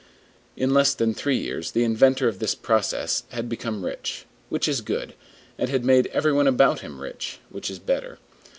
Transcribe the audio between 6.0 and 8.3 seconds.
every one about him rich, which is better.